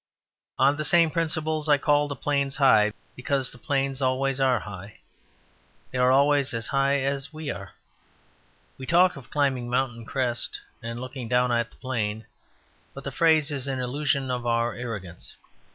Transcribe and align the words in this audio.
On 0.57 0.77
the 0.77 0.83
same 0.83 1.11
principles 1.11 1.69
I 1.69 1.77
call 1.77 2.07
the 2.07 2.15
plains 2.15 2.55
high 2.55 2.93
because 3.15 3.51
the 3.51 3.59
plains 3.59 4.01
always 4.01 4.39
are 4.39 4.61
high; 4.61 4.97
they 5.91 5.99
are 5.99 6.11
always 6.11 6.55
as 6.55 6.65
high 6.65 7.01
as 7.01 7.31
we 7.31 7.51
are. 7.51 7.73
We 8.79 8.87
talk 8.87 9.15
of 9.15 9.29
climbing 9.29 9.67
a 9.67 9.69
mountain 9.69 10.05
crest 10.05 10.59
and 10.81 10.99
looking 10.99 11.27
down 11.27 11.51
at 11.51 11.69
the 11.69 11.75
plain; 11.77 12.25
but 12.95 13.03
the 13.03 13.11
phrase 13.11 13.51
is 13.51 13.67
an 13.67 13.77
illusion 13.77 14.31
of 14.31 14.43
our 14.47 14.73
arrogance. 14.73 15.35